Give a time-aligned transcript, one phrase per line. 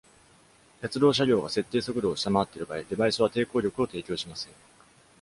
[0.81, 4.51] 鉄道車両が設定速度を下回っている場合、デバイスは抵抗力を提供しません。